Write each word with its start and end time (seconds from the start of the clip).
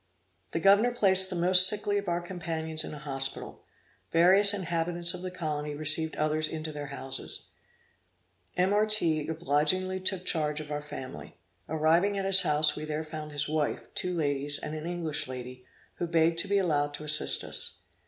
The 0.49 0.59
governor 0.59 0.91
placed 0.91 1.29
the 1.29 1.35
most 1.35 1.67
sickly 1.67 1.99
of 1.99 2.07
our 2.07 2.21
companions 2.21 2.83
in 2.83 2.91
a 2.91 2.97
hospital; 2.97 3.65
various 4.11 4.51
inhabitants 4.51 5.13
of 5.13 5.21
the 5.21 5.29
colony 5.29 5.75
received 5.75 6.15
others 6.15 6.47
into 6.47 6.71
their 6.71 6.87
houses; 6.87 7.49
M. 8.57 8.73
Artigue 8.73 9.29
obligingly 9.29 9.99
took 9.99 10.25
charge 10.25 10.59
of 10.59 10.71
our 10.71 10.81
family. 10.81 11.37
Arriving 11.69 12.17
at 12.17 12.25
his 12.25 12.41
house 12.41 12.75
we 12.75 12.83
there 12.83 13.03
found 13.03 13.31
his 13.31 13.47
wife, 13.47 13.93
two 13.93 14.15
ladies 14.17 14.57
and 14.57 14.73
an 14.73 14.87
English 14.87 15.27
lady, 15.27 15.65
who 15.97 16.07
begged 16.07 16.39
to 16.39 16.47
be 16.47 16.57
allowed 16.57 16.95
to 16.95 17.03
assist 17.03 17.43
us. 17.43 17.73